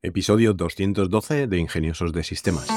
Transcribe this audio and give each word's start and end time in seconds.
Episodio 0.00 0.54
212 0.54 1.48
de 1.48 1.58
Ingeniosos 1.58 2.12
de 2.12 2.22
Sistemas. 2.22 2.68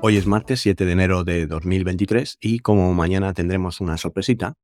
Hoy 0.00 0.16
es 0.16 0.26
martes 0.26 0.60
7 0.60 0.86
de 0.86 0.92
enero 0.92 1.22
de 1.22 1.46
2023 1.46 2.38
y 2.40 2.60
como 2.60 2.94
mañana 2.94 3.34
tendremos 3.34 3.82
una 3.82 3.98
sorpresita, 3.98 4.54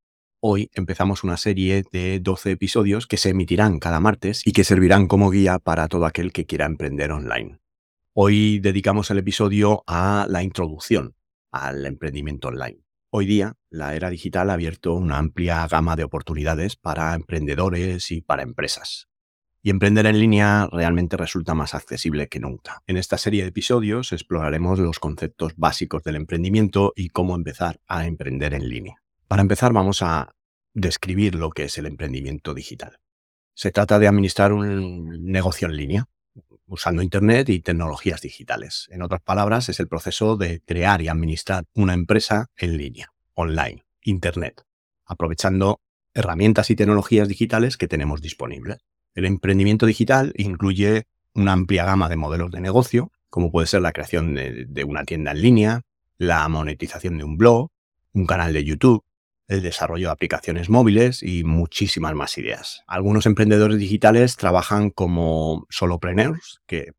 hoy 0.44 0.70
empezamos 0.74 1.22
una 1.22 1.36
serie 1.36 1.84
de 1.92 2.18
12 2.18 2.50
episodios 2.50 3.06
que 3.06 3.16
se 3.16 3.30
emitirán 3.30 3.78
cada 3.78 4.00
martes 4.00 4.44
y 4.44 4.50
que 4.50 4.64
servirán 4.64 5.06
como 5.06 5.30
guía 5.30 5.60
para 5.60 5.86
todo 5.86 6.04
aquel 6.04 6.32
que 6.32 6.46
quiera 6.46 6.66
emprender 6.66 7.12
online. 7.12 7.60
Hoy 8.12 8.58
dedicamos 8.58 9.10
el 9.12 9.18
episodio 9.18 9.84
a 9.86 10.26
la 10.28 10.42
introducción 10.42 11.14
al 11.52 11.86
emprendimiento 11.86 12.48
online. 12.48 12.80
Hoy 13.10 13.26
día, 13.26 13.54
la 13.70 13.94
era 13.94 14.10
digital 14.10 14.50
ha 14.50 14.54
abierto 14.54 14.94
una 14.94 15.18
amplia 15.18 15.68
gama 15.68 15.94
de 15.94 16.04
oportunidades 16.04 16.74
para 16.74 17.14
emprendedores 17.14 18.10
y 18.10 18.20
para 18.20 18.42
empresas 18.42 19.08
y 19.62 19.70
emprender 19.70 20.06
en 20.06 20.18
línea 20.18 20.68
realmente 20.72 21.16
resulta 21.16 21.54
más 21.54 21.72
accesible 21.72 22.28
que 22.28 22.40
nunca. 22.40 22.82
En 22.88 22.96
esta 22.96 23.16
serie 23.16 23.42
de 23.42 23.50
episodios 23.50 24.12
exploraremos 24.12 24.80
los 24.80 24.98
conceptos 24.98 25.52
básicos 25.56 26.02
del 26.02 26.16
emprendimiento 26.16 26.92
y 26.96 27.10
cómo 27.10 27.36
empezar 27.36 27.80
a 27.86 28.06
emprender 28.06 28.54
en 28.54 28.68
línea. 28.68 29.01
Para 29.32 29.40
empezar 29.40 29.72
vamos 29.72 30.02
a 30.02 30.34
describir 30.74 31.36
lo 31.36 31.48
que 31.48 31.64
es 31.64 31.78
el 31.78 31.86
emprendimiento 31.86 32.52
digital. 32.52 32.98
Se 33.54 33.70
trata 33.70 33.98
de 33.98 34.06
administrar 34.06 34.52
un 34.52 35.24
negocio 35.24 35.66
en 35.68 35.74
línea 35.74 36.06
usando 36.66 37.00
Internet 37.00 37.48
y 37.48 37.60
tecnologías 37.60 38.20
digitales. 38.20 38.88
En 38.90 39.00
otras 39.00 39.22
palabras, 39.22 39.70
es 39.70 39.80
el 39.80 39.88
proceso 39.88 40.36
de 40.36 40.60
crear 40.60 41.00
y 41.00 41.08
administrar 41.08 41.64
una 41.72 41.94
empresa 41.94 42.50
en 42.58 42.76
línea, 42.76 43.14
online, 43.32 43.86
Internet, 44.02 44.66
aprovechando 45.06 45.80
herramientas 46.12 46.68
y 46.68 46.76
tecnologías 46.76 47.26
digitales 47.26 47.78
que 47.78 47.88
tenemos 47.88 48.20
disponibles. 48.20 48.80
El 49.14 49.24
emprendimiento 49.24 49.86
digital 49.86 50.34
incluye 50.36 51.04
una 51.32 51.52
amplia 51.52 51.86
gama 51.86 52.10
de 52.10 52.16
modelos 52.16 52.50
de 52.50 52.60
negocio, 52.60 53.10
como 53.30 53.50
puede 53.50 53.66
ser 53.66 53.80
la 53.80 53.92
creación 53.92 54.34
de, 54.34 54.84
una 54.86 55.04
tienda 55.04 55.30
en 55.30 55.40
línea, 55.40 55.80
la 56.18 56.46
monetización 56.50 57.16
de 57.16 57.24
un 57.24 57.38
blog, 57.38 57.70
un 58.12 58.26
canal 58.26 58.52
de 58.52 58.62
YouTube, 58.62 59.02
el 59.52 59.62
desarrollo 59.62 60.08
de 60.08 60.12
aplicaciones 60.12 60.68
móviles 60.68 61.22
y 61.22 61.44
muchísimas 61.44 62.14
más 62.14 62.36
ideas. 62.38 62.82
Algunos 62.86 63.26
emprendedores 63.26 63.78
digitales 63.78 64.36
trabajan 64.36 64.90
como 64.90 65.66
solopreneurs, 65.70 66.60
que 66.66 66.92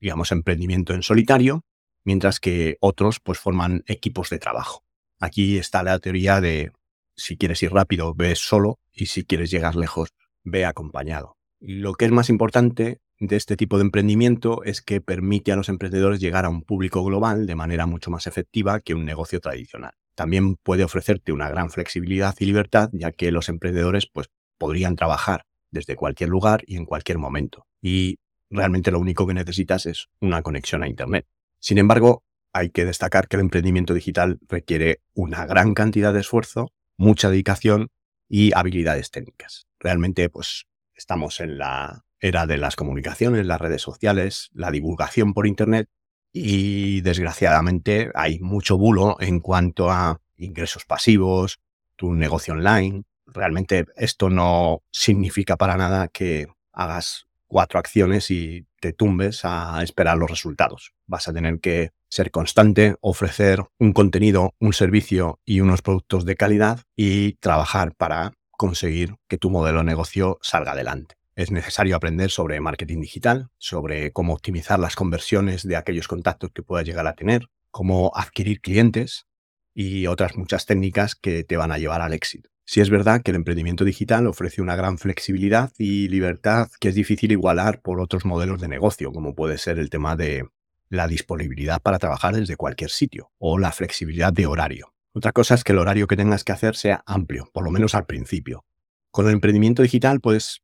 digamos 0.00 0.32
emprendimiento 0.32 0.94
en 0.94 1.02
solitario, 1.02 1.64
mientras 2.04 2.40
que 2.40 2.76
otros 2.80 3.20
pues 3.20 3.38
forman 3.38 3.82
equipos 3.86 4.30
de 4.30 4.38
trabajo. 4.38 4.84
Aquí 5.18 5.58
está 5.58 5.82
la 5.82 5.98
teoría 5.98 6.40
de 6.40 6.70
si 7.16 7.36
quieres 7.36 7.62
ir 7.62 7.72
rápido, 7.72 8.14
ve 8.14 8.36
solo 8.36 8.78
y 8.92 9.06
si 9.06 9.24
quieres 9.24 9.50
llegar 9.50 9.74
lejos, 9.74 10.10
ve 10.44 10.64
acompañado. 10.64 11.36
Lo 11.58 11.94
que 11.94 12.04
es 12.04 12.12
más 12.12 12.28
importante 12.28 13.00
de 13.18 13.36
este 13.36 13.56
tipo 13.56 13.78
de 13.78 13.84
emprendimiento 13.84 14.62
es 14.64 14.82
que 14.82 15.00
permite 15.00 15.52
a 15.52 15.56
los 15.56 15.70
emprendedores 15.70 16.20
llegar 16.20 16.44
a 16.44 16.50
un 16.50 16.62
público 16.62 17.02
global 17.02 17.46
de 17.46 17.54
manera 17.54 17.86
mucho 17.86 18.10
más 18.10 18.26
efectiva 18.26 18.80
que 18.80 18.94
un 18.94 19.04
negocio 19.04 19.40
tradicional. 19.40 19.94
También 20.16 20.56
puede 20.56 20.82
ofrecerte 20.82 21.30
una 21.30 21.48
gran 21.48 21.70
flexibilidad 21.70 22.34
y 22.40 22.46
libertad, 22.46 22.90
ya 22.92 23.12
que 23.12 23.30
los 23.30 23.48
emprendedores 23.48 24.08
pues, 24.12 24.26
podrían 24.58 24.96
trabajar 24.96 25.44
desde 25.70 25.94
cualquier 25.94 26.30
lugar 26.30 26.64
y 26.66 26.76
en 26.76 26.86
cualquier 26.86 27.18
momento. 27.18 27.66
Y 27.80 28.18
realmente 28.50 28.90
lo 28.90 28.98
único 28.98 29.26
que 29.28 29.34
necesitas 29.34 29.86
es 29.86 30.08
una 30.20 30.42
conexión 30.42 30.82
a 30.82 30.88
Internet. 30.88 31.26
Sin 31.60 31.78
embargo, 31.78 32.24
hay 32.52 32.70
que 32.70 32.84
destacar 32.84 33.28
que 33.28 33.36
el 33.36 33.42
emprendimiento 33.42 33.94
digital 33.94 34.40
requiere 34.48 35.00
una 35.14 35.46
gran 35.46 35.74
cantidad 35.74 36.12
de 36.12 36.20
esfuerzo, 36.20 36.72
mucha 36.96 37.30
dedicación 37.30 37.88
y 38.28 38.52
habilidades 38.52 39.12
técnicas. 39.12 39.66
Realmente, 39.78 40.28
pues 40.30 40.66
Estamos 40.96 41.40
en 41.40 41.58
la 41.58 42.04
era 42.20 42.46
de 42.46 42.56
las 42.56 42.74
comunicaciones, 42.74 43.44
las 43.44 43.60
redes 43.60 43.82
sociales, 43.82 44.48
la 44.54 44.70
divulgación 44.70 45.34
por 45.34 45.46
Internet 45.46 45.90
y 46.38 47.00
desgraciadamente 47.00 48.10
hay 48.14 48.38
mucho 48.40 48.76
bulo 48.76 49.16
en 49.20 49.40
cuanto 49.40 49.90
a 49.90 50.20
ingresos 50.36 50.84
pasivos, 50.84 51.60
tu 51.96 52.12
negocio 52.12 52.52
online. 52.52 53.04
Realmente 53.26 53.86
esto 53.96 54.28
no 54.28 54.82
significa 54.90 55.56
para 55.56 55.76
nada 55.76 56.08
que 56.08 56.46
hagas 56.72 57.26
cuatro 57.46 57.78
acciones 57.78 58.30
y 58.30 58.66
te 58.80 58.92
tumbes 58.92 59.44
a 59.44 59.82
esperar 59.82 60.18
los 60.18 60.30
resultados. 60.30 60.92
Vas 61.06 61.26
a 61.26 61.32
tener 61.32 61.58
que 61.60 61.92
ser 62.08 62.30
constante, 62.30 62.96
ofrecer 63.00 63.64
un 63.78 63.92
contenido, 63.92 64.54
un 64.60 64.74
servicio 64.74 65.40
y 65.44 65.60
unos 65.60 65.80
productos 65.80 66.26
de 66.26 66.36
calidad 66.36 66.80
y 66.94 67.32
trabajar 67.34 67.94
para 67.94 68.32
conseguir 68.50 69.14
que 69.26 69.38
tu 69.38 69.50
modelo 69.50 69.78
de 69.78 69.84
negocio 69.84 70.38
salga 70.42 70.72
adelante. 70.72 71.15
Es 71.36 71.50
necesario 71.50 71.96
aprender 71.96 72.30
sobre 72.30 72.58
marketing 72.60 73.02
digital, 73.02 73.50
sobre 73.58 74.10
cómo 74.10 74.32
optimizar 74.32 74.78
las 74.78 74.96
conversiones 74.96 75.68
de 75.68 75.76
aquellos 75.76 76.08
contactos 76.08 76.50
que 76.52 76.62
puedas 76.62 76.86
llegar 76.86 77.06
a 77.06 77.14
tener, 77.14 77.50
cómo 77.70 78.10
adquirir 78.14 78.62
clientes 78.62 79.26
y 79.74 80.06
otras 80.06 80.38
muchas 80.38 80.64
técnicas 80.64 81.14
que 81.14 81.44
te 81.44 81.58
van 81.58 81.72
a 81.72 81.78
llevar 81.78 82.00
al 82.00 82.14
éxito. 82.14 82.48
Si 82.64 82.80
es 82.80 82.88
verdad 82.88 83.20
que 83.22 83.32
el 83.32 83.36
emprendimiento 83.36 83.84
digital 83.84 84.26
ofrece 84.26 84.62
una 84.62 84.76
gran 84.76 84.96
flexibilidad 84.96 85.70
y 85.76 86.08
libertad 86.08 86.70
que 86.80 86.88
es 86.88 86.94
difícil 86.94 87.30
igualar 87.32 87.82
por 87.82 88.00
otros 88.00 88.24
modelos 88.24 88.60
de 88.62 88.68
negocio, 88.68 89.12
como 89.12 89.34
puede 89.34 89.58
ser 89.58 89.78
el 89.78 89.90
tema 89.90 90.16
de 90.16 90.48
la 90.88 91.06
disponibilidad 91.06 91.82
para 91.82 91.98
trabajar 91.98 92.34
desde 92.34 92.56
cualquier 92.56 92.88
sitio 92.88 93.30
o 93.36 93.58
la 93.58 93.72
flexibilidad 93.72 94.32
de 94.32 94.46
horario. 94.46 94.94
Otra 95.12 95.32
cosa 95.32 95.54
es 95.54 95.64
que 95.64 95.72
el 95.72 95.78
horario 95.78 96.06
que 96.06 96.16
tengas 96.16 96.44
que 96.44 96.52
hacer 96.52 96.76
sea 96.76 97.02
amplio, 97.04 97.50
por 97.52 97.62
lo 97.62 97.70
menos 97.70 97.94
al 97.94 98.06
principio. 98.06 98.64
Con 99.10 99.26
el 99.26 99.32
emprendimiento 99.32 99.82
digital 99.82 100.20
puedes, 100.20 100.62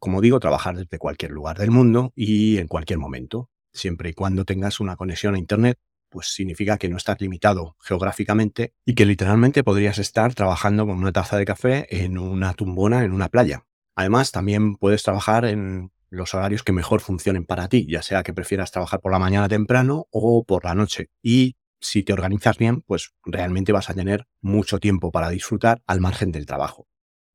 como 0.00 0.20
digo, 0.20 0.40
trabajar 0.40 0.76
desde 0.76 0.98
cualquier 0.98 1.30
lugar 1.30 1.58
del 1.58 1.70
mundo 1.70 2.12
y 2.16 2.58
en 2.58 2.66
cualquier 2.66 2.98
momento. 2.98 3.50
Siempre 3.72 4.10
y 4.10 4.14
cuando 4.14 4.44
tengas 4.44 4.80
una 4.80 4.96
conexión 4.96 5.36
a 5.36 5.38
Internet, 5.38 5.78
pues 6.08 6.34
significa 6.34 6.76
que 6.76 6.88
no 6.88 6.96
estás 6.96 7.20
limitado 7.20 7.76
geográficamente 7.80 8.74
y 8.84 8.94
que 8.94 9.06
literalmente 9.06 9.62
podrías 9.62 9.98
estar 9.98 10.34
trabajando 10.34 10.86
con 10.86 10.98
una 10.98 11.12
taza 11.12 11.36
de 11.36 11.44
café 11.44 11.86
en 12.02 12.18
una 12.18 12.54
tumbona 12.54 13.04
en 13.04 13.12
una 13.12 13.28
playa. 13.28 13.66
Además, 13.94 14.32
también 14.32 14.76
puedes 14.76 15.02
trabajar 15.02 15.44
en 15.44 15.92
los 16.08 16.34
horarios 16.34 16.64
que 16.64 16.72
mejor 16.72 17.00
funcionen 17.00 17.44
para 17.44 17.68
ti, 17.68 17.86
ya 17.88 18.02
sea 18.02 18.22
que 18.24 18.34
prefieras 18.34 18.72
trabajar 18.72 19.00
por 19.00 19.12
la 19.12 19.20
mañana 19.20 19.48
temprano 19.48 20.08
o 20.10 20.44
por 20.44 20.64
la 20.64 20.74
noche. 20.74 21.10
Y 21.22 21.56
si 21.80 22.02
te 22.02 22.12
organizas 22.12 22.58
bien, 22.58 22.82
pues 22.82 23.12
realmente 23.24 23.72
vas 23.72 23.90
a 23.90 23.94
tener 23.94 24.26
mucho 24.40 24.78
tiempo 24.78 25.12
para 25.12 25.30
disfrutar 25.30 25.82
al 25.86 26.00
margen 26.00 26.32
del 26.32 26.46
trabajo. 26.46 26.88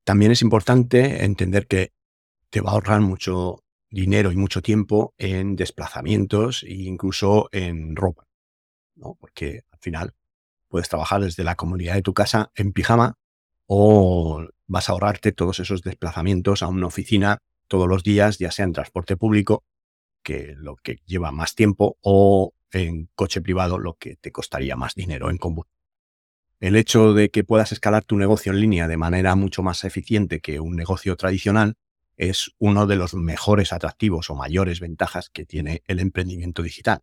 También 0.04 0.31
es 0.31 0.42
importante 0.42 1.24
entender 1.24 1.66
que 1.68 1.94
te 2.56 2.62
va 2.62 2.70
a 2.70 2.74
ahorrar 2.76 3.02
mucho 3.02 3.66
dinero 3.90 4.32
y 4.32 4.38
mucho 4.38 4.62
tiempo 4.62 5.14
en 5.18 5.58
desplazamientos 5.58 6.64
e 6.64 6.72
incluso 6.72 7.50
en 7.52 7.98
ropa, 7.98 8.24
¿no? 8.96 9.18
Porque 9.20 9.64
al 9.74 9.80
final 9.80 10.14
puedes 10.70 10.88
trabajar 10.88 11.20
desde 11.20 11.44
la 11.44 11.56
comunidad 11.56 11.96
de 11.96 12.02
tu 12.02 12.14
casa 12.14 12.54
en 12.56 12.72
pijama 12.72 13.16
o 13.68 14.48
vas 14.68 14.88
a 14.88 14.94
ahorrarte 14.94 15.34
todos 15.34 15.60
esos 15.60 15.82
desplazamientos 15.82 16.64
a 16.64 16.68
una 16.68 16.88
oficina 16.88 17.40
todos 17.68 17.90
los 17.90 18.04
días, 18.04 18.38
ya 18.38 18.52
sea 18.52 18.64
en 18.64 18.72
transporte 18.72 19.18
público, 19.18 19.66
que 20.24 20.54
lo 20.56 20.78
que 20.78 21.02
lleva 21.06 21.34
más 21.34 21.56
tiempo, 21.56 21.98
o 22.00 22.54
en 22.72 23.10
coche 23.16 23.42
privado, 23.42 23.80
lo 23.80 23.96
que 23.96 24.16
te 24.16 24.32
costaría 24.32 24.78
más 24.78 24.96
dinero 24.96 25.30
en 25.30 25.40
combustible. 25.40 25.76
El 26.62 26.78
hecho 26.78 27.14
de 27.14 27.32
que 27.32 27.44
puedas 27.44 27.74
escalar 27.74 28.06
tu 28.06 28.16
negocio 28.16 28.54
en 28.54 28.62
línea 28.62 28.88
de 28.88 28.96
manera 28.96 29.36
mucho 29.36 29.62
más 29.62 29.84
eficiente 29.84 30.40
que 30.40 30.62
un 30.62 30.78
negocio 30.78 31.18
tradicional 31.18 31.76
es 32.18 32.52
uno 32.58 32.88
de 32.88 32.96
los 32.96 33.14
mejores 33.14 33.74
atractivos 33.74 34.30
o 34.30 34.36
mayores 34.36 34.80
ventajas 34.80 35.30
que 35.30 35.45
tiene 35.45 35.84
el 35.88 36.00
emprendimiento 36.00 36.62
digital. 36.63 37.01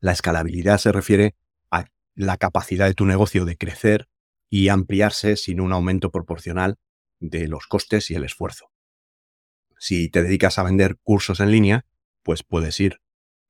La 0.00 0.12
escalabilidad 0.12 0.78
se 0.78 0.92
refiere 0.92 1.34
a 1.70 1.86
la 2.14 2.36
capacidad 2.36 2.86
de 2.86 2.94
tu 2.94 3.04
negocio 3.04 3.44
de 3.44 3.56
crecer 3.56 4.08
y 4.48 4.68
ampliarse 4.68 5.36
sin 5.36 5.60
un 5.60 5.72
aumento 5.72 6.10
proporcional 6.10 6.76
de 7.20 7.48
los 7.48 7.66
costes 7.66 8.10
y 8.10 8.14
el 8.14 8.24
esfuerzo. 8.24 8.70
Si 9.78 10.08
te 10.08 10.22
dedicas 10.22 10.58
a 10.58 10.62
vender 10.62 10.98
cursos 11.02 11.40
en 11.40 11.50
línea, 11.50 11.84
pues 12.22 12.42
puedes 12.42 12.78
ir 12.80 13.00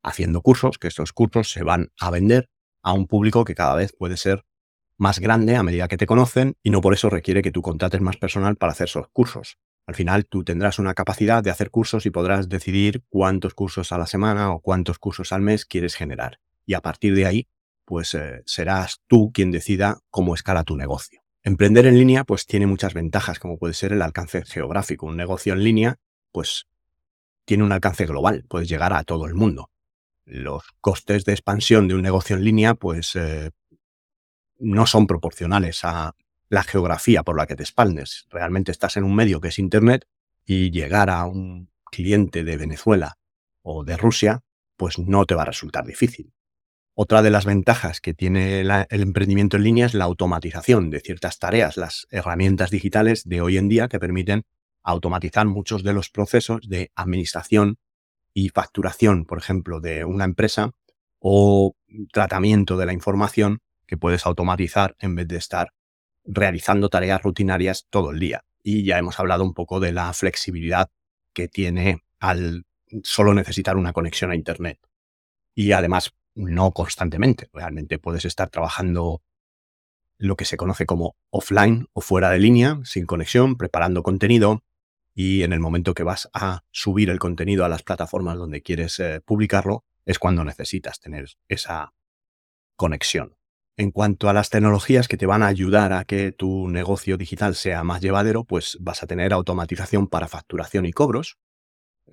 haciendo 0.03 0.43
cursos, 0.43 0.79
que 0.79 0.89
estos 0.89 1.13
cursos 1.13 1.51
se 1.51 1.63
van 1.63 1.93
a 1.99 2.11
vender 2.11 2.49
a 2.83 2.93
un 2.93 3.07
público 3.07 3.45
que 3.45 3.55
cada 3.55 3.75
vez 3.75 3.93
puede 3.93 4.17
ser 4.17 4.45
más 4.97 5.21
grande 5.21 5.57
a 5.57 5.63
medida 5.63 5.89
que 5.89 5.97
te 5.97 6.07
conocen 6.07 6.57
y 6.63 6.71
no 6.71 6.81
por 6.81 6.93
eso 6.93 7.09
requiere 7.09 7.43
que 7.43 7.53
tú 7.53 7.63
contrates 7.63 8.01
más 8.01 8.17
personal 8.17 8.57
para 8.57 8.73
hacer 8.73 8.87
esos 8.87 9.09
cursos. 9.09 9.59
Al 9.89 9.95
final 9.95 10.27
tú 10.27 10.45
tendrás 10.45 10.79
una 10.79 10.93
capacidad 10.93 11.43
de 11.43 11.49
hacer 11.49 11.71
cursos 11.71 12.05
y 12.05 12.11
podrás 12.11 12.51
decidir 12.51 13.05
cuántos 13.09 13.55
cursos 13.55 13.91
a 13.91 13.97
la 13.97 14.05
semana 14.05 14.53
o 14.53 14.61
cuántos 14.61 14.99
cursos 14.99 15.33
al 15.33 15.41
mes 15.41 15.65
quieres 15.65 15.95
generar. 15.95 16.41
Y 16.67 16.75
a 16.75 16.83
partir 16.83 17.15
de 17.15 17.25
ahí, 17.25 17.49
pues 17.87 18.13
eh, 18.13 18.43
serás 18.45 19.01
tú 19.07 19.33
quien 19.33 19.51
decida 19.51 20.01
cómo 20.11 20.35
escala 20.35 20.63
tu 20.63 20.77
negocio. 20.77 21.23
Emprender 21.43 21.87
en 21.87 21.97
línea 21.97 22.25
pues 22.25 22.45
tiene 22.45 22.67
muchas 22.67 22.93
ventajas, 22.93 23.39
como 23.39 23.57
puede 23.57 23.73
ser 23.73 23.95
el 23.95 24.03
alcance 24.03 24.45
geográfico. 24.45 25.07
Un 25.07 25.17
negocio 25.17 25.55
en 25.55 25.65
línea 25.65 25.97
pues 26.33 26.67
tiene 27.47 27.65
un 27.65 27.73
alcance 27.73 28.05
global, 28.05 28.45
puedes 28.47 28.69
llegar 28.69 28.93
a 28.93 29.05
todo 29.05 29.25
el 29.25 29.35
mundo. 29.35 29.71
Los 30.27 30.65
costes 30.83 31.25
de 31.25 31.33
expansión 31.33 31.89
de 31.89 31.95
un 31.95 32.03
negocio 32.03 32.37
en 32.37 32.45
línea, 32.45 32.75
pues 32.75 33.17
eh, 33.17 33.53
no 34.59 34.87
son 34.87 35.07
proporcionales 35.07 35.83
a 35.83 36.15
la 36.49 36.63
geografía 36.63 37.23
por 37.23 37.37
la 37.37 37.47
que 37.47 37.57
te 37.57 37.63
espaldes. 37.63 38.27
Realmente 38.31 38.73
estás 38.73 38.97
en 38.97 39.05
un 39.05 39.15
medio 39.15 39.41
que 39.41 39.49
es 39.49 39.59
Internet 39.59 40.07
y 40.45 40.71
llegar 40.71 41.11
a 41.11 41.25
un 41.27 41.71
cliente 41.91 42.45
de 42.45 42.57
Venezuela 42.57 43.19
o 43.63 43.85
de 43.85 43.97
Rusia, 43.97 44.41
pues 44.77 44.99
no 44.99 45.27
te 45.27 45.35
va 45.35 45.43
a 45.43 45.47
resultar 45.47 45.85
difícil. 45.85 46.33
Otra 46.95 47.23
de 47.23 47.31
las 47.31 47.45
ventajas 47.45 48.01
que 48.01 48.13
tiene 48.13 48.61
el 48.61 49.03
emprendimiento 49.03 49.57
en 49.57 49.63
línea 49.63 49.87
es 49.87 49.95
la 49.95 50.05
automatización 50.05 50.91
de 50.91 51.01
ciertas 51.01 51.39
tareas, 51.39 51.77
las 51.77 52.09
herramientas 52.11 52.71
digitales 52.71 53.23
de 53.25 53.41
hoy 53.41 53.57
en 53.57 53.69
día 53.69 53.89
que 53.89 54.01
permiten 54.01 54.43
automatizar 54.83 55.47
muchos 55.47 55.85
de 55.85 55.93
los 55.93 56.11
procesos 56.11 56.69
de 56.69 56.91
administración 56.97 57.79
y 58.35 58.49
facturación, 58.49 59.27
por 59.27 59.39
ejemplo, 59.39 59.81
de 59.81 60.05
una 60.05 60.25
empresa 60.25 60.73
o 61.21 61.77
tratamiento 62.13 62.77
de 62.77 62.87
la 62.87 62.93
información 62.93 63.61
que 63.87 63.97
puedes 63.97 64.27
automatizar 64.27 64.97
en 64.99 65.15
vez 65.15 65.29
de 65.29 65.37
estar 65.37 65.73
realizando 66.29 66.89
tareas 66.91 67.23
rutinarias 67.23 67.87
todo 67.91 68.11
el 68.11 68.21
día. 68.21 68.45
Y 68.63 68.85
ya 68.85 68.99
hemos 68.99 69.19
hablado 69.19 69.43
un 69.45 69.55
poco 69.55 69.81
de 69.81 69.93
la 69.93 70.13
flexibilidad 70.13 70.91
que 71.33 71.49
tiene 71.49 72.03
al 72.21 72.67
solo 73.03 73.35
necesitar 73.35 73.77
una 73.77 73.93
conexión 73.93 74.31
a 74.31 74.37
Internet. 74.37 74.79
Y 75.55 75.73
además 75.73 76.13
no 76.35 76.71
constantemente. 76.73 77.49
Realmente 77.53 77.99
puedes 77.99 78.25
estar 78.25 78.51
trabajando 78.51 79.23
lo 80.19 80.37
que 80.37 80.45
se 80.45 80.57
conoce 80.57 80.85
como 80.87 81.17
offline 81.31 81.87
o 81.93 82.01
fuera 82.01 82.31
de 82.31 82.39
línea, 82.39 82.81
sin 82.85 83.07
conexión, 83.07 83.57
preparando 83.57 84.03
contenido 84.03 84.63
y 85.15 85.43
en 85.43 85.53
el 85.53 85.61
momento 85.61 85.95
que 85.95 86.05
vas 86.05 86.29
a 86.33 86.65
subir 86.71 87.11
el 87.11 87.19
contenido 87.19 87.65
a 87.65 87.69
las 87.69 87.83
plataformas 87.83 88.37
donde 88.37 88.63
quieres 88.63 89.01
eh, 89.01 89.21
publicarlo, 89.21 89.85
es 90.05 90.19
cuando 90.19 90.45
necesitas 90.45 91.01
tener 91.01 91.27
esa 91.49 91.93
conexión. 92.77 93.37
En 93.79 93.93
cuanto 93.93 94.29
a 94.29 94.33
las 94.33 94.51
tecnologías 94.51 95.07
que 95.07 95.17
te 95.17 95.25
van 95.25 95.45
a 95.45 95.47
ayudar 95.47 95.93
a 95.93 96.05
que 96.05 96.33
tu 96.33 96.69
negocio 96.69 97.17
digital 97.17 97.55
sea 97.55 97.85
más 97.85 98.01
llevadero, 98.01 98.43
pues 98.43 98.77
vas 98.81 99.05
a 99.05 99.07
tener 99.07 99.33
automatización 99.33 100.09
para 100.09 100.27
facturación 100.27 100.85
y 100.85 100.93
cobros, 100.93 101.39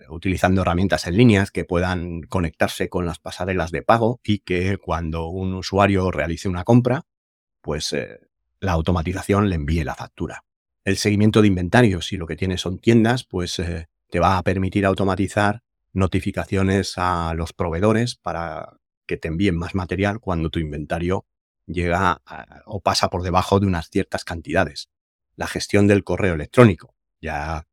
utilizando 0.10 0.62
herramientas 0.62 1.08
en 1.08 1.18
líneas 1.18 1.50
que 1.50 1.66
puedan 1.66 2.22
conectarse 2.22 2.88
con 2.88 3.08
las 3.08 3.18
pasarelas 3.18 3.72
de 3.72 3.82
pago 3.82 4.20
y 4.24 4.40
que 4.40 4.78
cuando 4.78 5.26
un 5.26 5.56
usuario 5.56 6.12
realice 6.12 6.48
una 6.48 6.64
compra, 6.64 7.02
pues 7.62 7.94
eh, 7.94 8.20
la 8.60 8.74
automatización 8.74 9.50
le 9.50 9.56
envíe 9.56 9.84
la 9.84 9.96
factura. 9.96 10.44
El 10.84 10.98
seguimiento 10.98 11.42
de 11.42 11.48
inventario, 11.48 12.00
si 12.04 12.16
lo 12.16 12.28
que 12.28 12.36
tienes 12.36 12.62
son 12.62 12.78
tiendas, 12.78 13.24
pues 13.24 13.58
eh, 13.58 13.88
te 14.12 14.20
va 14.20 14.38
a 14.38 14.44
permitir 14.44 14.86
automatizar 14.86 15.64
notificaciones 15.94 16.94
a 16.98 17.34
los 17.34 17.54
proveedores 17.54 18.18
para 18.18 18.78
que 19.08 19.18
te 19.18 19.30
envíen 19.30 19.58
más 19.58 19.74
material 19.74 20.20
cuando 20.20 20.52
tu 20.52 20.60
inventario 20.60 21.26
llega 21.68 22.22
o 22.66 22.82
pasa 22.82 23.10
por 23.10 23.24
debajo 23.24 23.60
de 23.60 23.68
unas 23.68 23.90
ciertas 23.90 24.24
cantidades. 24.24 24.90
La 25.36 25.48
gestión 25.48 25.88
del 25.88 26.04
correo 26.04 26.36
electrónico. 26.36 26.96
Ya 27.22 27.66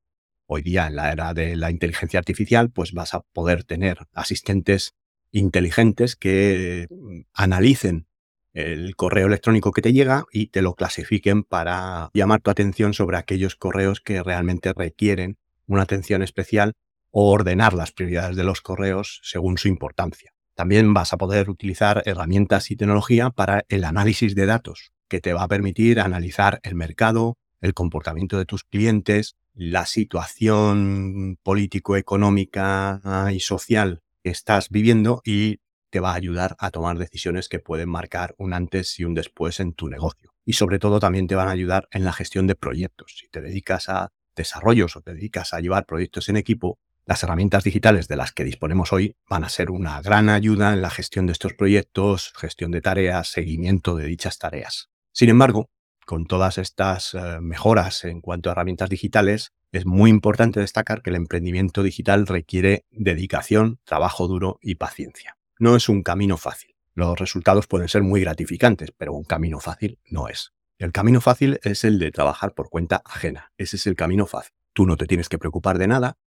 Hoy 0.55 0.61
día, 0.61 0.87
en 0.87 0.97
la 0.97 1.11
era 1.11 1.33
de 1.33 1.57
la 1.57 1.71
inteligencia 1.71 2.19
artificial, 2.19 2.71
pues 2.71 2.93
vas 2.93 3.15
a 3.15 3.21
poder 3.21 3.65
tener 3.65 4.07
asistentes 4.13 4.95
inteligentes 5.31 6.15
que 6.15 6.89
mm, 6.91 7.21
analicen 7.33 8.07
el 8.53 8.95
correo 8.97 9.29
electrónico 9.29 9.73
que 9.73 9.81
te 9.81 9.95
llega 9.95 10.27
y 10.31 10.49
te 10.49 10.61
lo 10.61 10.75
clasifiquen 10.75 11.43
para 11.43 12.11
llamar 12.13 12.43
tu 12.43 12.51
atención 12.51 12.93
sobre 12.93 13.17
aquellos 13.17 13.57
correos 13.57 14.03
que 14.03 14.23
realmente 14.23 14.75
requieren 14.75 15.39
una 15.67 15.85
atención 15.85 16.23
especial 16.23 16.75
o 17.11 17.31
ordenar 17.31 17.73
las 17.73 17.93
prioridades 17.93 18.37
de 18.37 18.45
los 18.45 18.61
correos 18.61 19.21
según 19.23 19.57
su 19.57 19.69
importancia. 19.69 20.35
También 20.55 20.93
vas 20.95 21.13
a 21.13 21.17
poder 21.17 21.49
utilizar 21.49 22.03
herramientas 22.05 22.71
y 22.71 22.77
tecnología 22.77 23.31
para 23.31 23.65
el 23.69 23.85
análisis 23.85 24.35
de 24.35 24.47
datos, 24.47 24.93
que 25.09 25.21
te 25.21 25.33
va 25.33 25.45
a 25.45 25.49
permitir 25.49 26.01
analizar 26.01 26.61
el 26.63 26.75
mercado, 26.75 27.37
el 27.61 27.75
comportamiento 27.75 28.39
de 28.39 28.45
tus 28.45 28.65
clientes, 28.65 29.37
la 29.55 29.87
situación 29.87 31.39
político-económica 31.43 33.01
y 33.33 33.41
social 33.41 34.03
que 34.23 34.31
estás 34.31 34.69
viviendo 34.71 35.21
y 35.25 35.61
te 35.91 36.01
va 36.01 36.13
a 36.13 36.17
ayudar 36.17 36.57
a 36.59 36.71
tomar 36.71 36.99
decisiones 36.99 37.49
que 37.49 37.59
pueden 37.59 37.91
marcar 37.91 38.35
un 38.39 38.55
antes 38.55 38.99
y 38.99 39.05
un 39.05 39.15
después 39.15 39.61
en 39.61 39.75
tu 39.75 39.89
negocio. 39.89 40.33
Y 40.45 40.55
sobre 40.55 40.79
todo 40.79 41.01
también 41.01 41.27
te 41.27 41.35
van 41.35 41.49
a 41.49 41.53
ayudar 41.53 41.87
en 41.91 42.05
la 42.05 42.13
gestión 42.13 42.47
de 42.47 42.55
proyectos. 42.55 43.15
Si 43.19 43.29
te 43.29 43.43
dedicas 43.43 43.89
a 43.89 44.11
desarrollos 44.35 44.97
o 44.97 45.03
te 45.03 45.15
dedicas 45.15 45.53
a 45.53 45.61
llevar 45.61 45.85
proyectos 45.85 46.29
en 46.31 46.37
equipo, 46.37 46.79
las 47.05 47.23
herramientas 47.23 47.65
digitales 47.65 48.09
de 48.09 48.17
las 48.17 48.33
que 48.33 48.45
disponemos 48.45 48.93
hoy 48.93 49.17
van 49.29 49.45
a 49.45 49.49
ser 49.49 49.71
una 49.71 50.01
gran 50.03 50.29
ayuda 50.29 50.73
en 50.73 50.83
la 50.83 50.91
gestión 50.91 51.27
de 51.27 51.33
estos 51.33 51.55
proyectos, 51.55 52.33
gestión 52.37 52.71
de 52.71 52.81
tareas, 52.81 53.29
seguimiento 53.29 53.97
de 53.97 54.07
dichas 54.07 54.39
tareas. 54.39 54.89
Sin 55.13 55.29
embargo, 55.29 55.69
con 56.07 56.27
todas 56.27 56.59
estas 56.59 57.15
eh, 57.15 57.41
mejoras 57.41 58.05
en 58.05 58.21
cuanto 58.21 58.49
a 58.49 58.53
herramientas 58.53 58.91
digitales, 58.91 59.53
es 59.73 59.87
muy 59.87 60.11
importante 60.11 60.61
destacar 60.61 61.03
que 61.03 61.11
el 61.11 61.17
emprendimiento 61.17 61.83
digital 61.83 62.27
requiere 62.27 62.85
dedicación, 62.91 63.81
trabajo 63.85 64.29
duro 64.29 64.59
y 64.61 64.75
paciencia. 64.75 65.37
No 65.59 65.77
es 65.77 65.89
un 65.89 66.03
camino 66.03 66.37
fácil. 66.37 66.75
Los 66.95 67.19
resultados 67.19 67.67
pueden 67.67 67.89
ser 67.89 68.03
muy 68.03 68.21
gratificantes, 68.21 68.93
pero 68.97 69.15
un 69.15 69.25
camino 69.25 69.61
fácil 69.61 69.99
no 70.05 70.29
es. 70.29 70.53
El 70.79 70.93
camino 70.93 71.21
fácil 71.21 71.59
es 71.63 71.85
el 71.85 71.99
de 71.99 72.11
trabajar 72.11 72.55
por 72.55 72.69
cuenta 72.69 73.03
ajena. 73.05 73.53
Ese 73.57 73.77
es 73.77 73.87
el 73.87 73.95
camino 73.95 74.27
fácil. 74.27 74.53
Tú 74.75 74.87
no 74.87 74.97
te 74.97 75.07
tienes 75.07 75.29
que 75.29 75.39
preocupar 75.39 75.79
de 75.79 75.87
nada, 75.87 76.19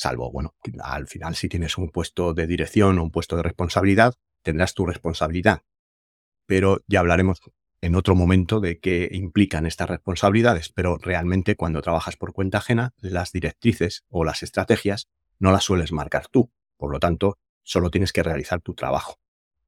salvo, 0.00 0.32
bueno, 0.32 0.54
al 0.82 1.06
final 1.06 1.36
si 1.36 1.48
tienes 1.48 1.76
un 1.76 1.90
puesto 1.90 2.32
de 2.32 2.46
dirección 2.46 2.98
o 2.98 3.02
un 3.02 3.10
puesto 3.10 3.36
de 3.36 3.42
responsabilidad, 3.42 4.14
tendrás 4.42 4.72
tu 4.72 4.86
responsabilidad. 4.86 5.62
Pero 6.46 6.80
ya 6.88 7.00
hablaremos 7.00 7.42
en 7.82 7.94
otro 7.94 8.14
momento 8.14 8.60
de 8.60 8.80
qué 8.80 9.10
implican 9.12 9.66
estas 9.66 9.90
responsabilidades, 9.90 10.70
pero 10.70 10.96
realmente 10.96 11.54
cuando 11.54 11.82
trabajas 11.82 12.16
por 12.16 12.32
cuenta 12.32 12.58
ajena, 12.58 12.94
las 12.98 13.32
directrices 13.32 14.04
o 14.08 14.24
las 14.24 14.42
estrategias 14.42 15.08
no 15.38 15.52
las 15.52 15.64
sueles 15.64 15.92
marcar 15.92 16.28
tú. 16.28 16.50
Por 16.78 16.92
lo 16.92 16.98
tanto, 16.98 17.38
solo 17.62 17.90
tienes 17.90 18.12
que 18.12 18.22
realizar 18.22 18.62
tu 18.62 18.74
trabajo. 18.74 19.18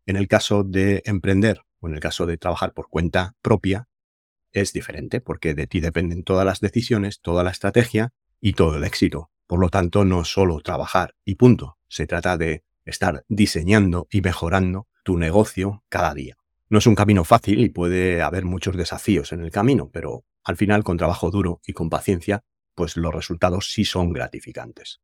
En 0.07 0.17
el 0.17 0.29
caso 0.29 0.65
de 0.65 1.03
emprender 1.05 1.61
o 1.81 1.89
en 1.89 1.95
el 1.95 2.01
caso 2.01 2.25
de 2.25 2.39
trabajar 2.39 2.73
por 2.73 2.89
cuenta 2.89 3.35
propia, 3.43 3.87
es 4.51 4.73
diferente 4.73 5.21
porque 5.21 5.53
de 5.55 5.67
ti 5.67 5.81
dependen 5.81 6.25
todas 6.25 6.47
las 6.47 6.61
decisiones, 6.61 7.21
toda 7.21 7.45
la 7.45 7.51
estrategia 7.51 8.15
y 8.41 8.55
todo 8.55 8.77
el 8.77 8.85
éxito. 8.85 9.31
Por 9.53 9.61
lo 9.61 9.69
tanto, 9.69 10.07
no 10.07 10.25
solo 10.25 10.61
trabajar 10.61 11.15
y 11.27 11.35
punto. 11.35 11.77
Se 11.87 12.07
trata 12.07 12.39
de 12.39 12.65
estar 12.87 13.27
diseñando 13.29 14.09
y 14.11 14.23
mejorando 14.23 14.89
tu 15.05 15.19
negocio 15.19 15.85
cada 15.91 16.15
día. 16.15 16.39
No 16.71 16.79
es 16.79 16.87
un 16.87 16.95
camino 16.95 17.23
fácil 17.23 17.61
y 17.61 17.69
puede 17.69 18.23
haber 18.23 18.47
muchos 18.47 18.79
desafíos 18.79 19.31
en 19.31 19.43
el 19.43 19.51
camino, 19.51 19.91
pero 19.93 20.25
al 20.43 20.57
final 20.57 20.85
con 20.85 20.97
trabajo 20.97 21.31
duro 21.31 21.61
y 21.67 21.75
con 21.75 21.91
paciencia, 21.91 22.43
pues 22.75 22.97
los 22.97 23.15
resultados 23.15 23.71
sí 23.71 23.85
son 23.85 24.15
gratificantes. 24.15 25.03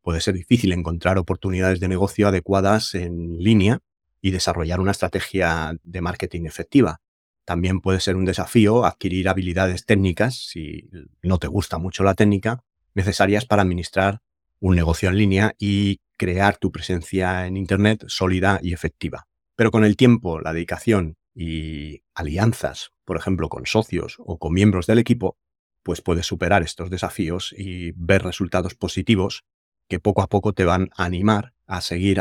Puede 0.00 0.20
ser 0.20 0.34
difícil 0.34 0.70
encontrar 0.70 1.18
oportunidades 1.18 1.80
de 1.80 1.88
negocio 1.88 2.28
adecuadas 2.28 2.94
en 2.94 3.38
línea 3.38 3.80
y 4.20 4.30
desarrollar 4.30 4.78
una 4.78 4.92
estrategia 4.92 5.76
de 5.82 6.00
marketing 6.00 6.44
efectiva. 6.44 7.00
También 7.44 7.80
puede 7.80 7.98
ser 7.98 8.14
un 8.14 8.26
desafío 8.26 8.84
adquirir 8.84 9.28
habilidades 9.28 9.86
técnicas, 9.86 10.36
si 10.36 10.88
no 11.20 11.38
te 11.38 11.48
gusta 11.48 11.78
mucho 11.78 12.04
la 12.04 12.14
técnica, 12.14 12.62
necesarias 12.94 13.46
para 13.46 13.62
administrar 13.62 14.20
un 14.60 14.76
negocio 14.76 15.08
en 15.08 15.16
línea 15.16 15.54
y 15.58 16.00
crear 16.16 16.56
tu 16.56 16.70
presencia 16.70 17.46
en 17.46 17.56
Internet 17.56 18.04
sólida 18.06 18.60
y 18.62 18.72
efectiva. 18.72 19.26
Pero 19.56 19.70
con 19.70 19.84
el 19.84 19.96
tiempo, 19.96 20.40
la 20.40 20.52
dedicación 20.52 21.16
y 21.34 22.02
alianzas, 22.14 22.90
por 23.04 23.16
ejemplo, 23.16 23.48
con 23.48 23.66
socios 23.66 24.16
o 24.18 24.38
con 24.38 24.52
miembros 24.52 24.86
del 24.86 24.98
equipo, 24.98 25.36
pues 25.82 26.00
puedes 26.00 26.26
superar 26.26 26.62
estos 26.62 26.90
desafíos 26.90 27.54
y 27.56 27.92
ver 27.96 28.22
resultados 28.22 28.74
positivos 28.74 29.44
que 29.88 29.98
poco 29.98 30.22
a 30.22 30.28
poco 30.28 30.52
te 30.52 30.64
van 30.64 30.90
a 30.96 31.04
animar 31.04 31.54
a 31.66 31.80
seguir 31.80 32.20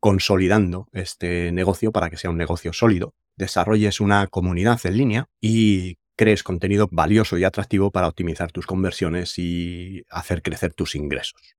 consolidando 0.00 0.88
este 0.92 1.52
negocio 1.52 1.92
para 1.92 2.10
que 2.10 2.16
sea 2.16 2.30
un 2.30 2.38
negocio 2.38 2.72
sólido, 2.72 3.14
desarrolles 3.36 4.00
una 4.00 4.26
comunidad 4.26 4.80
en 4.84 4.96
línea 4.96 5.28
y 5.40 5.98
crees 6.22 6.42
contenido 6.42 6.88
valioso 6.90 7.36
y 7.38 7.44
atractivo 7.44 7.90
para 7.90 8.08
optimizar 8.08 8.52
tus 8.52 8.66
conversiones 8.66 9.38
y 9.38 10.04
hacer 10.08 10.42
crecer 10.42 10.72
tus 10.72 10.94
ingresos. 10.94 11.56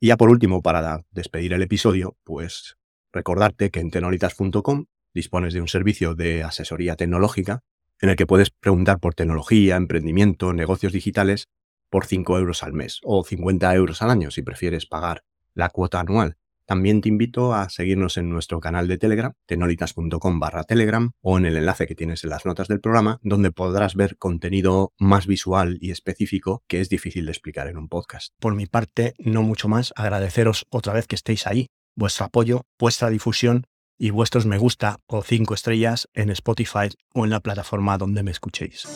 Y 0.00 0.08
ya 0.08 0.16
por 0.16 0.30
último, 0.30 0.62
para 0.62 1.04
despedir 1.10 1.52
el 1.52 1.62
episodio, 1.62 2.16
pues 2.24 2.76
Recordarte 3.16 3.70
que 3.70 3.80
en 3.80 3.90
tenolitas.com 3.90 4.84
dispones 5.14 5.54
de 5.54 5.62
un 5.62 5.68
servicio 5.68 6.14
de 6.14 6.42
asesoría 6.42 6.96
tecnológica 6.96 7.62
en 7.98 8.10
el 8.10 8.16
que 8.16 8.26
puedes 8.26 8.50
preguntar 8.50 9.00
por 9.00 9.14
tecnología, 9.14 9.76
emprendimiento, 9.76 10.52
negocios 10.52 10.92
digitales 10.92 11.48
por 11.88 12.04
5 12.04 12.36
euros 12.36 12.62
al 12.62 12.74
mes 12.74 13.00
o 13.04 13.24
50 13.24 13.74
euros 13.74 14.02
al 14.02 14.10
año 14.10 14.30
si 14.30 14.42
prefieres 14.42 14.84
pagar 14.84 15.22
la 15.54 15.70
cuota 15.70 16.00
anual. 16.00 16.36
También 16.66 17.00
te 17.00 17.08
invito 17.08 17.54
a 17.54 17.68
seguirnos 17.68 18.16
en 18.16 18.28
nuestro 18.28 18.60
canal 18.60 18.88
de 18.88 18.98
Telegram, 18.98 19.32
tenolitas.com 19.46 20.40
barra 20.40 20.64
Telegram, 20.64 21.12
o 21.20 21.38
en 21.38 21.46
el 21.46 21.56
enlace 21.56 21.86
que 21.86 21.94
tienes 21.94 22.24
en 22.24 22.30
las 22.30 22.44
notas 22.44 22.68
del 22.68 22.80
programa, 22.80 23.20
donde 23.22 23.52
podrás 23.52 23.94
ver 23.94 24.16
contenido 24.16 24.92
más 24.98 25.26
visual 25.26 25.78
y 25.80 25.92
específico 25.92 26.62
que 26.66 26.80
es 26.80 26.88
difícil 26.88 27.26
de 27.26 27.32
explicar 27.32 27.68
en 27.68 27.78
un 27.78 27.88
podcast. 27.88 28.32
Por 28.40 28.54
mi 28.54 28.66
parte, 28.66 29.14
no 29.18 29.42
mucho 29.42 29.68
más, 29.68 29.92
agradeceros 29.96 30.66
otra 30.70 30.92
vez 30.92 31.06
que 31.06 31.14
estéis 31.14 31.46
ahí, 31.46 31.68
vuestro 31.94 32.26
apoyo, 32.26 32.62
vuestra 32.78 33.10
difusión 33.10 33.66
y 33.98 34.10
vuestros 34.10 34.44
me 34.44 34.58
gusta 34.58 34.98
o 35.06 35.22
cinco 35.22 35.54
estrellas 35.54 36.08
en 36.14 36.30
Spotify 36.30 36.88
o 37.14 37.24
en 37.24 37.30
la 37.30 37.40
plataforma 37.40 37.96
donde 37.96 38.22
me 38.22 38.30
escuchéis. 38.30 38.86